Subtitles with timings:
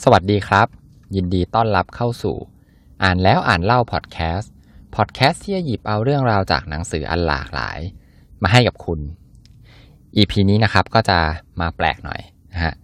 [0.00, 0.66] สวัสดีครับ
[1.16, 2.36] ยินดีต้อนรับเข้าสู่
[3.02, 4.52] อ่านแล้วอ่านเล่าพอดแคสต์
[4.96, 7.78] พอดแคสต์ที่จะหยิบเอาเรื่องราวจากหนังสืออันหลากหลาย
[8.42, 9.00] มาให้กับคุณ
[10.16, 11.18] EP นี้นะครับก็จะ
[11.60, 12.20] มาแปลกหน่อย
[12.52, 12.74] นะฮะ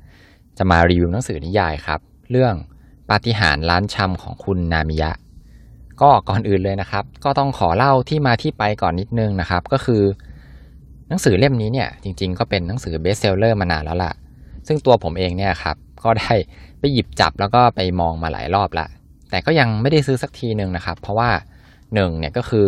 [0.58, 2.00] จะมารีวิวหนังสือนิยายครับ
[2.30, 2.54] เรื่อง
[3.10, 5.12] ปาฏิหาริย์ร้านชำของคุณนามิยะ
[6.00, 10.02] ก็ก่อนอื่นเลยนะครับ ก็ต้องขอเล่าที่มาที่ไปก่อนนิดนึงนะครับ ก็คือ
[11.08, 14.12] หนังสือเล่มนี้เนี่ยจริง ๆ ก็เป็นหนังสือ bestseller มานานแล้วล่ะ
[14.66, 16.34] ซึ่งตัวผมเองเนี่ยครับก็ได้
[16.80, 18.86] ไปหยิบจับแล้วก็ไปมองมาหลายรอบละ
[19.30, 21.30] แต่ก็ยังไม่ได้ซื้อสักทีหนึ่งนะครับ เพราะว่า
[21.94, 22.66] หนึ่งเนี่ยก็คือ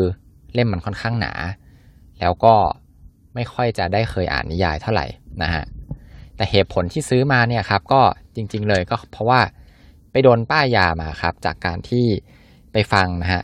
[0.54, 1.32] เล่มมันค่อนข้างหนา
[2.20, 2.54] แล้วก็
[3.34, 5.06] ไม่ค่อยจะได้เคยอ่านนิยายเท่าไหร่
[5.42, 5.64] นะฮะ
[6.36, 8.02] แต่เหตุผลที่ซื้อมาเนี่ยครับ ก็
[8.36, 9.40] จริง ๆ เลยก็เพราะว่า
[10.10, 12.06] ไปโดนป้ายยามาครับ จากการที่
[12.72, 13.42] ไปฟังนะฮะ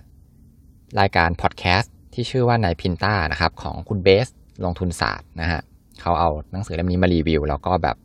[1.01, 4.29] รายการพอดแคสต์ที่ชื่อว่านายพินต้านะครับ ของคุณเบส
[4.65, 5.61] ลงทุนศาสตร์นะฮะ
[6.01, 7.97] เขาเอาหนังสือเล่มนี้มารีวิว แล้วก็แบบ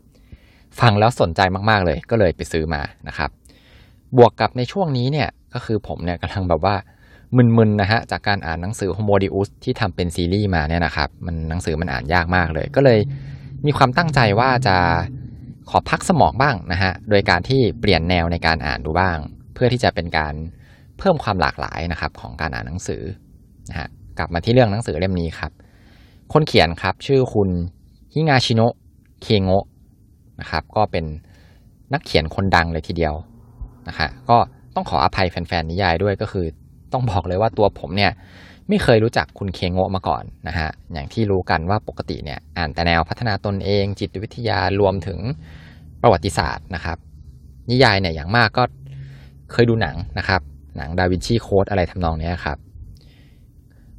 [0.80, 3.30] ฟังแล้วสนใจมากๆเลย ก็เลยไปซื้อมานะครับ
[4.17, 6.75] บวกกับในช่วงนี้เนี่ยก็คือผมเนี่ยกำลังแบบว่า
[7.38, 12.99] มึนๆนะฮะจากการอ่านหนังสือ Homo Deus ที่ทำเป็นซีรีส์มาเนี่ยนะครับมันหนังสือมันอ่านยากมากเลย ก็เลย
[13.66, 14.77] มีความตั้งใจว่าจะ
[15.69, 19.17] ขอพักสมองบ้างนะฮะโดยการที่เปลี่ยนแนวในการอ่านดูบ้าง
[19.53, 20.33] เพื่อที่จะเป็นการ
[20.97, 23.02] เพิ่มความหลากหลายนะครับของการอ่านหนังสือ
[23.69, 25.52] นะฮะกลับมาที่เรื่องหนังสือเล่มนี้ครับ
[26.33, 27.49] คนเขียนครับชื่อคุณ
[28.14, 28.73] ฮิงาชิโนะ
[29.22, 29.66] เคโงะ
[30.42, 31.06] นะครับ ก็เป็น
[31.94, 33.14] นักเขียนคนดังเลยทีเดียว
[33.88, 34.38] นะฮะก็
[34.75, 36.45] ต้องขออภัยแฟนๆนิยายด้วยก็คือ
[36.94, 38.11] ต้องบอกเลยว่าตัวผมเนี่ย
[38.70, 45.20] ไม่เคยรู้จักคุณเคงโงะมาก่อนนะฮะอย่างที่รู้กันว่าปกติเนี่ยอ่านแต่แนวพัฒนาตนเอง จิตวิทยารวมถึง
[46.02, 46.98] ประวัติศาสตร์นะครับ
[47.70, 48.64] นิยายเนี่ยอย่างมากก็
[49.52, 50.42] เคยดูหนังนะครับ
[50.78, 52.58] หนังดาวินชีโค้ดอะไรทำนองนี้ครับ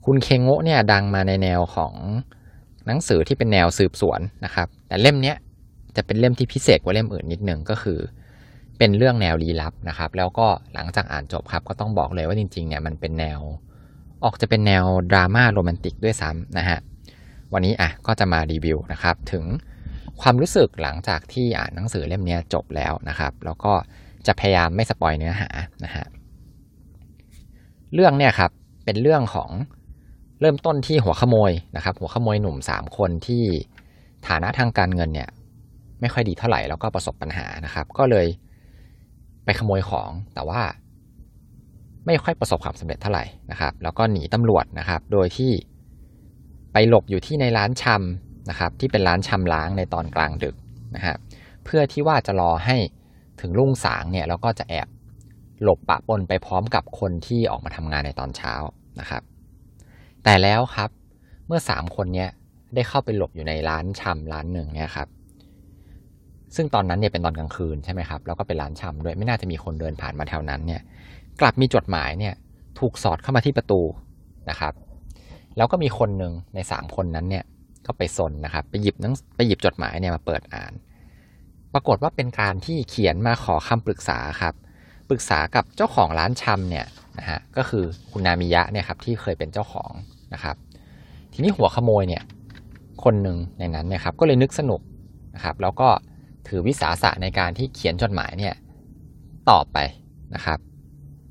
[0.05, 1.93] คุณเคงโงะเนี่ยดังมาในแนวของ
[2.87, 5.37] หนังสือที่เป็นแนวสืบสวนนะครับ แต่เล่มเนี้ย
[5.97, 7.99] จะเป็นเล่มที่พิเศษกว่าเล่มอื่นนิดนึงก็คือ
[8.79, 13.41] เป็นเรื่องแนวลี้ลับนะครับ แล้วก็หลังจากอ่านจบครับก็ต้องบอกเลยว่าจริงๆเนี่ยมันเป็นแนว
[14.25, 16.79] ออกจะเป็นแนวดราม่าโรแมนติกด้วยซ้ำนะฮะ
[17.53, 19.45] วันนี้อะก็จะมารีวิวนะครับ ถึง
[20.21, 23.73] ความรู้สึกหลังจากที่อ่านหนังสือเล่มนี้จบแล้วนะครับ แล้วก็
[24.27, 25.49] จะพยายามไม่สปอยเนื้อหา
[25.85, 26.05] นะฮะ
[27.95, 28.51] เรื่องเนี่ยครับ
[28.85, 29.51] เป็นเรื่องของ
[30.41, 33.45] เริ่มต้นที่หัวขโมยนะครับ หัวขโมยหนุ่มสามคนที่
[34.29, 35.29] ฐานะทางการเงินเนี่ย
[36.03, 38.27] ไม่ค่อยดีเท่าไหร่แล้วก็ประสบปัญหานะครับ ก็เลย
[39.45, 40.63] ไปขโมยของแต่ว่า
[42.07, 45.53] ไม่ค่อยประสบความสำเร็จเท่าไหร่นะครับ แล้วก็หนีตำรวจนะครับ โดยที่
[46.73, 50.57] ไปหลบอยู่ที่ในร้านชำนะครับ ที่เป็นร้านชำล้างในตอนกลางดึก
[50.97, 51.17] นะฮะ
[51.65, 52.77] เพื่อที่ว่าจะรอให้
[53.41, 54.89] ถึงรุ่งสางเนี่ยแล้วก็จะแอบ
[55.63, 58.55] หลบปะปนไปพร้อมกับคนที่ออกมาทำงานในตอนเช้า
[59.01, 59.23] นะครับ
[60.25, 60.91] แต่แล้วครับ
[61.47, 62.31] เมื่อสามคนเนี้ย
[62.75, 65.09] ได้เข้าไปหลบอยู่ในร้านชำร้านหนึ่งเนี่ยครับ
[66.57, 70.81] ซึ่งตอนนั้นเนี่ยเป็นตอนกลางคืนใช่ไหมครับแล้วก็เป็นร้านชำด้วยไม่น่าจะมีคนเดินผ่านมาแถวนั้นเนี่ย
[71.41, 72.35] กลับมีจดหมายเนี่ย
[72.79, 73.81] ถูกสอดเข้ามาที่ประตู
[74.51, 74.75] นะครับ
[75.57, 77.45] แล้วก็มีคนหนึ่งในสามคนนั้นเนี่ย
[77.87, 80.73] ก็ไปสนนะครับไปหยิบนังไปหยิบจดหมายเนี่ยมาเปิดอ่าน
[81.73, 84.55] ปรากฏว่าเป็นการที่เขียนมาขอคำปรึกษาครับ
[85.09, 86.87] ปรึกษากับเจ้าของร้านชำเนี่ย
[87.19, 89.93] นะฮะก็คือคุณนามิยะเนี่ยครับที่เคยเป็นเจ้าของ
[90.35, 90.57] นะครับ
[91.33, 92.23] ทีนี้หัวขโมยเนี่ย
[93.05, 94.81] คนหนึ่งในนั้นเนี่ยครับก็เลยนึกสนุก
[95.35, 95.89] นะครับ แล้วก็
[96.49, 98.55] ถือวิสาสะในการที่เขียนจดหมายเนี่ย
[99.51, 99.79] ตอบไป
[100.35, 100.59] นะครับ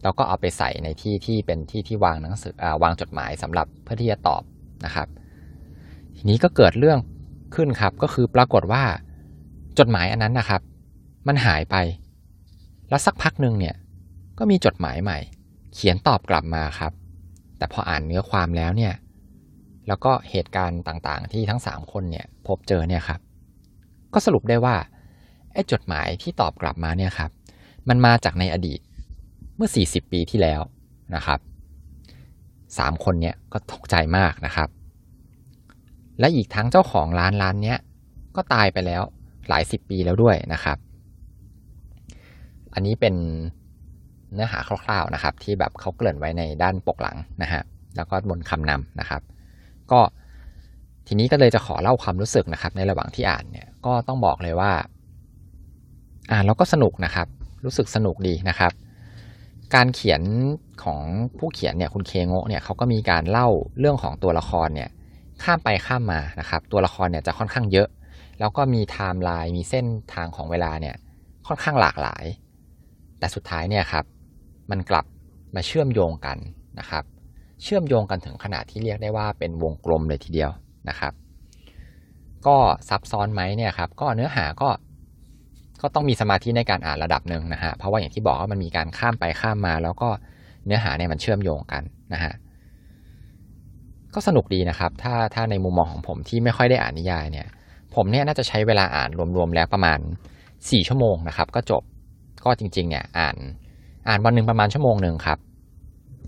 [0.04, 4.44] แล้วก็เอาไปใส่ในที่ที่เป็นที่ที่วางหนังสืออวางจดหมายสำหรับเพื่อที่จะตอบ
[4.86, 5.08] นะครับ
[6.16, 7.00] ทีนี้ก็เกิดเรื่อง
[7.56, 8.84] ขึ้นครับก็คือปรากฏว่า
[9.80, 10.62] จดหมายอันนั้นนะครับ
[11.28, 11.76] มันหายไป
[12.90, 13.76] แล้วสักพักหนึ่งเนี่ย
[14.38, 15.20] ก็มีจดหมายใหม่
[15.74, 16.92] เขียนตอบกลับมาครับ
[17.58, 18.94] แต่พออ่านเนื้อความแล้วเนี่ย
[19.88, 23.20] แล้วก็เหตุการณ์ต่างๆ ที่ทั้งสามคนเนี่ยพบเจอเนี่ยครับ
[24.14, 24.76] ก็สรุปได้ว่า
[25.54, 27.32] ไอ้จดหมายที่ตอบกลับมาเนี่ยครับ
[27.90, 28.80] มันมาจากในอดีต
[29.56, 30.62] เมื่อ 40 ปีที่แล้ว
[31.16, 31.40] นะครับ
[32.78, 34.70] สามคนเนี่ยก็ตกใจมากนะครับ
[36.20, 37.78] และอีกทั้งเจ้าของร้านร้านเนี้ย
[38.36, 39.02] ก็ตายไปแล้ว
[39.50, 40.78] หลายสิบปีแล้วด้วยนะครับ
[42.74, 43.16] อันนี้เป็น
[44.34, 47.62] เนื้อหาคร่าวๆนะครับ ที่แบบเขาเกริ่นไว้ในด้านปกหลังนะฮะ
[47.96, 49.22] แล้วก็บนคำนำนะครับ
[49.92, 50.00] ก็
[51.08, 54.72] ทีนี้ก็เลยจะขอเล่าความรู้สึกนะครับ ในระหว่างที่อ่านเนี่ยก็ต้องบอกเลยว่า
[56.30, 57.28] อ่านแล้วก็สนุกนะครับ
[57.66, 58.72] รู้สึกสนุกดีนะครับ
[59.76, 60.22] การเขียน
[60.84, 61.02] ของ
[61.38, 63.48] ผู้เขียนเนี่ยคุณเคโงะเนี่ยเขาก็มีการเล่า
[63.80, 64.90] เรื่องของตัวละครเนี่ย
[65.44, 67.88] ข้ามไปข้ามมานะครับ ตัวละครเนี่ยจะค่อนข้างเยอะ
[68.40, 70.96] แล้วก็มีไทม์ไลน์มีเส้นทางของเวลาเนี่ย
[71.48, 72.24] ค่อนข้างหลากหลาย
[73.20, 74.06] แต่สุดท้ายเนี่ยครับ
[74.72, 75.06] มันกลับ
[75.56, 76.38] มาเชื่อมโยงกัน
[76.80, 77.04] นะครับ
[77.64, 80.52] เชื่อมโยงกันถึงขนาดที่เรียกได้ว่าเป็นวงกลมเลยทีเดียว
[80.90, 81.14] นะครับ
[82.48, 82.58] ก็
[82.90, 84.70] ซับซ้อนไหมเนี่ยครับก็เนื้อหาก็
[85.82, 90.10] ก็ต้องมีสมาธิในการอ่านระดับหนึ่งนะฮะเพราะว่าอย่างที่บอกว่ามันมีการข้ามไปข้ามมา แล้วก็
[90.66, 91.84] เนื้อหาเนี่ยมันเชื่อมโยงกัน
[92.14, 92.34] นะฮะ
[94.14, 97.48] ก็สนุกดีนะครับ ถ้าถ้าในมุมมองของผมที่ไม่ค่อยได้อ่านนิยายเนี่ย
[97.96, 100.00] ผมเนี่ยน่าจะใช้เวลาอ่านรวมๆแล้วประมาณ
[100.72, 101.84] สี่ชั่วโมงนะครับ ก็จบ
[102.46, 103.36] ก็จริงๆเนี่ยอ่าน
[104.08, 105.40] อ่านวันหนึ่งประมาณชั่วโมงหนึ่งครับ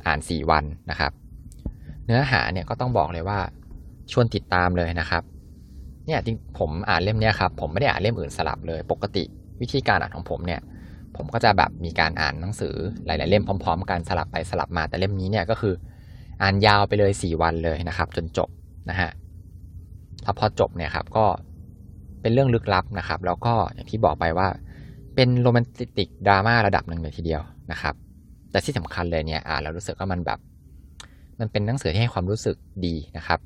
[0.08, 1.12] อ่านสี่วันนะครับ
[2.06, 3.40] เนื้อหาเนี่ยก็ต้องบอกเลยว่า
[4.12, 5.24] ชวนติดตามเลยนะครับ
[6.06, 9.24] เนี่ยจริงผมอ่านเล่มเนี้ยครับผมไม่ได้อ่านเล่มอื่นสลับเลย ปกติ
[9.64, 10.62] วิธีการอ่านของผมเนี่ย
[11.18, 12.76] ผมก็จะแบบมีการอ่านหนังสือ
[13.06, 15.74] หลาย ๆ เล่มพร้อม ๆ กันสลับไปสลับมาแต่เล่มนี้เนี่ยก็คือ
[16.42, 18.50] อ่านยาวไปเลยสี่วันเลยนะครับ จนจบ
[18.90, 19.10] นะฮะ
[20.24, 21.26] แล้วพอจบเนี่ยครับก็
[22.22, 24.48] เป็นเรื่องลึกลับนะครับ แล้วก็อย่างที่บอกไปว่า
[25.16, 25.66] เป็นโรแมน
[25.98, 27.96] ติกดราม่าระดับหนึ่งเลยทีเดียวนะครับ
[28.52, 30.40] แต่ที่สำคัญเลยเนี่ยอ่านแล้วรู้สึกว่ามันแบบ
[31.40, 32.56] มันเป็นหนังสือที่ให้ความรู้สึก
[32.86, 33.40] ดีนะครับ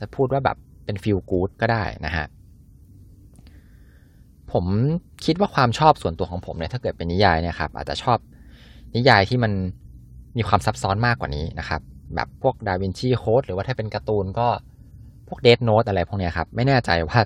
[0.00, 2.26] จะพูดว่าแบบเป็นฟีลกู๊ดก็ได้นะฮะ
[4.52, 4.64] ผม
[5.24, 8.18] คิดว่าความชอบส่วนตัวของผมเนี่ยถ้าเกิดเป็นนิยายเนี่ยครับอาจจะชอบ
[8.96, 9.52] นิยายที่มัน
[10.36, 11.80] มีความซับซ้อนมากกว่านี้นะครับ
[12.14, 14.48] แบบพวกดาวินชีโค้ดหรือว่าถ้าเป็นการ์ตูนก็
[15.28, 17.18] พวกเดทโนตอะไรพวกนี้ครับ ไม่แน่ใจว่า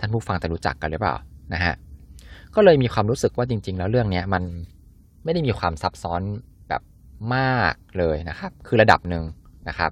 [0.00, 1.14] ท่านผู้ฟังจะรู้จักกันหรือเปล่า
[1.54, 1.74] นะฮะ
[2.54, 4.42] ก็เลยมีความรู้สึกว่าจริง ๆ แล้วเรื่องนี้มัน
[5.24, 6.20] ไม่ได้มีความซับซ้อน
[6.68, 6.82] แบบ
[7.34, 9.24] มากเลยนะครับ คือระดับหนึ่ง
[9.68, 9.90] นะครับ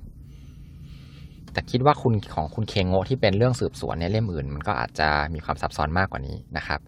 [1.58, 6.81] แต่คิดว่าคุณของคุณเคงโงที่เป็นเรื่องสืบสวนในเล่มอื่น มันก็อาจจะมีความซับซ้อนมากกว่านี้นะครับ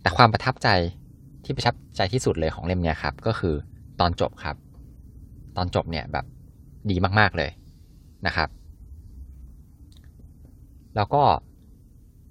[0.00, 0.68] แต่ความประทับใจ
[1.44, 3.54] ที่ประทับใจที่สุดเลยของเล่มนี้ครับ ก็คือ
[4.00, 4.56] ตอนจบครับ
[5.56, 6.24] ตอนจบเนี่ยแบบ
[6.90, 7.50] ดีมากๆเลย
[8.26, 8.48] นะครับ
[10.96, 11.22] แล้วก็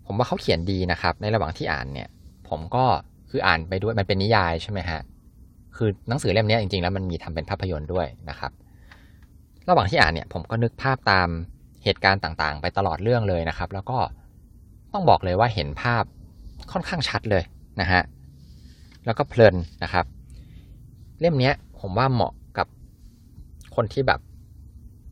[0.05, 2.07] ผมว่าเขาเขียนดีนะครับ ในระหว่างที่อ่านเนี่ย
[2.49, 2.85] ผมก็
[3.29, 5.01] คืออ่านไปด้วยมันเป็นนิยายใช่ไหมฮะ
[5.75, 8.51] คือหนังสือเล่มนี้จริงๆแล้วมันมีทำเป็นภาพยนตร์ด้วยนะครับ
[9.69, 11.29] ระหว่างที่อ่านเนี่ยผมก็นึกภาพตาม
[11.87, 13.99] เหตุการณ์ต่างๆ ไปตลอดเรื่องเลยนะครับ แล้วก็
[14.93, 16.03] ต้องบอกเลยว่าเห็นภาพ
[16.71, 17.43] ค่อนข้างชัดเลย
[17.81, 18.01] นะฮะ
[19.05, 20.05] แล้วก็เพลินนะครับ
[21.19, 22.67] เล่มนี้ผมว่าเหมาะกับ
[23.75, 24.19] คนที่แบบ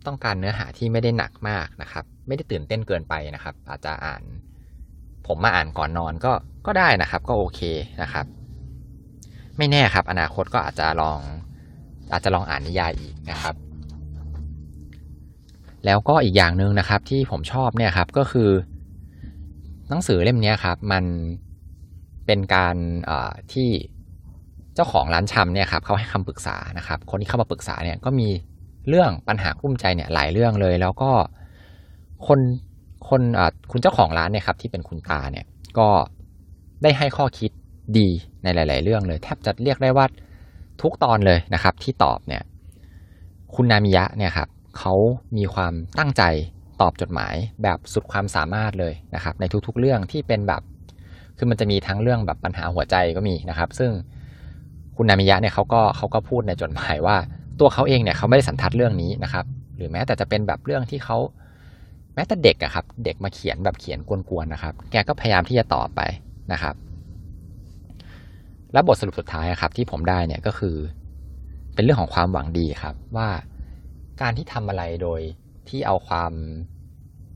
[0.06, 4.22] ต้องการเนื้อหาที่ไม่ได้หนักมากนะครับ ไม่ได้ตื่นเต้นเกินไปนะครับ อาจจะอ่าน
[5.28, 6.32] ผมมาอ่านก่อนนอนก็
[6.66, 7.62] ก็ได้นะครับ ก็โอเค
[8.02, 8.26] นะครับ
[9.58, 11.20] ไม่แน่ครับ อนาคตก็อาจจะลอง
[12.12, 13.56] อาจจะลองอ่านนิยายอีกนะครับ
[15.86, 18.50] แล้วก็อีกอย่างหนึ่งนะครับที่ผมชอบเนี่ยครับก็คือ
[19.90, 21.04] หนังสือเล่มนี้ครับมัน
[22.26, 22.76] เป็นการ
[23.54, 23.70] ที่
[24.76, 28.28] เจ้าของร้านชำเนี่ยครับเขาให้คำปรึกษานะครับ คนที่เข้ามาปรึกษาเนี่ยก็มี
[28.90, 31.12] เรื่องปัญหากุ้มใจเนี่ยหลายเรื่องเลย แล้วก็
[32.28, 32.40] คน
[33.10, 33.22] คน
[33.72, 35.46] คุณเจ้าของร้านเนี่ยครับที่เป็นคุณตาเนี่ย
[35.80, 35.90] ก็
[36.84, 37.52] ได้ให้ข้อคิด
[37.98, 38.10] ดี
[38.44, 40.06] ในหลาย ๆ เรื่องเลยแทบจะเรียกได้ว่า
[40.82, 42.44] ทุกตอนเลยนะครับ ที่ตอบเนี่ย
[43.56, 44.48] คุณนามิยะเนี่ยครับ
[44.80, 44.94] เขา
[45.38, 46.24] มีความตั้งใจ
[46.82, 50.62] ตอบจดหมายแบบสุดความสามารถเลยนะครับ ในทุกๆเรื่องที่เป็นแบบ
[51.38, 53.92] คือมันจะมีทั้งเรื่องแบบปัญหาหัวใจก็มีนะครับ ซึ่ง
[54.96, 57.18] คุณนามิยะเนี่ยเขาก็เขาก็พูดในจดหมายว่า
[57.60, 59.46] ตัวเขาเองเนี่ยเขาไม่ได้สันทัดเรื่องนี้นะครับ
[59.78, 61.18] หรือแม้แต่จะเป็นแบบเรื่องที่เขา
[62.16, 66.02] แม้แต่เด็กอะครับเด็กมาเขียนแบบเขียนกวนๆนะครับ แกก็พยายามที่จะตอบไป
[66.54, 66.76] นะครับ
[68.74, 70.76] แล้วบทสรุปสุดท้ายครับที่ผมได้เนี่ยก็คือ
[71.74, 73.30] เป็นเรื่องของความหวังดีครับว่า
[74.22, 75.22] การที่ทำอะไรโดย
[75.70, 76.34] ที่เอาความ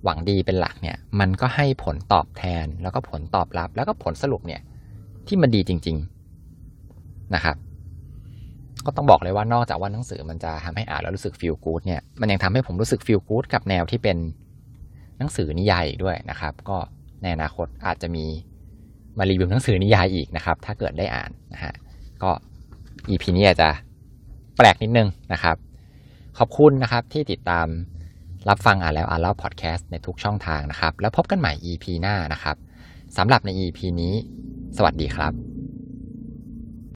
[0.04, 4.62] หวังดีเป็นหลักเนี่ย มันก็ให้ผลตอบแทน แล้วก็ผลตอบรับ แล้วก็ผลสรุปเนี่ย
[5.28, 5.98] ที่มันดีจริง
[6.66, 7.58] ๆนะครับ
[8.86, 14.18] ก็ต้องบอกเลยว่านอกจากว่าหนังสือมันจะทำให้อ่านแล้วรู้สึกฟีลกู๊ดเนี่ย มันยังทำให้ผมรู้สึกฟีลกู๊ดกับแนวที่เป็น
[15.18, 16.77] หนังสือนิยายอีกด้วยนะครับ ก็
[17.22, 18.25] ในอนาคตอาจจะมี
[19.18, 21.74] มารีวิวหนังสือนิยายอีกนะครับ ถ้าเกิดได้อ่านนะฮะ
[22.24, 22.32] ก็
[23.10, 23.70] EP นี้อาจจะ
[24.58, 25.56] แปลกนิดนึงนะครับ
[26.39, 27.67] ขอบคุณนะครับที่ติดตาม
[28.50, 32.58] รับฟังอ่านแล้วอ่านเล่าพอดแคสต์ในทุกช่องทางนะครับ แล้วพบกันใหม่ EP หน้านะครับ
[33.17, 34.13] สำหรับใน EP นี้
[34.77, 35.49] สวัสดีครับ